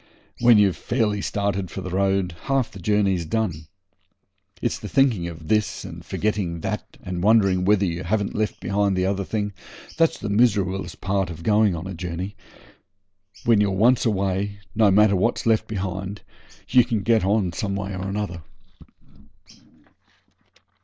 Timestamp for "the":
1.81-1.91, 2.71-2.79, 4.79-4.89, 8.97-9.03, 10.17-10.27